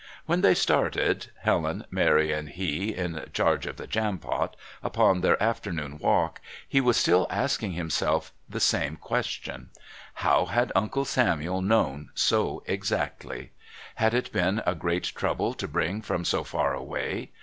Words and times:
When 0.25 0.41
they 0.41 0.55
started 0.55 1.27
Helen, 1.41 1.85
Mary 1.91 2.31
and 2.31 2.49
he 2.49 2.91
in 2.95 3.23
charge 3.33 3.67
of 3.67 3.77
the 3.77 3.85
Jampot 3.85 4.55
upon 4.81 5.21
their 5.21 5.39
afternoon 5.43 5.99
walk, 5.99 6.41
he 6.67 6.81
was 6.81 6.97
still 6.97 7.27
asking 7.29 7.73
himself 7.73 8.33
the 8.49 8.59
same 8.59 8.95
questions. 8.95 9.67
How 10.15 10.47
had 10.47 10.71
Uncle 10.73 11.05
Samuel 11.05 11.61
known 11.61 12.09
so 12.15 12.63
exactly? 12.65 13.51
Had 13.93 14.15
it 14.15 14.31
been 14.31 14.63
a 14.65 14.73
great 14.73 15.03
trouble 15.03 15.53
to 15.53 15.67
bring 15.67 16.01
from 16.01 16.25
so 16.25 16.43
far 16.43 16.73
away? 16.73 17.29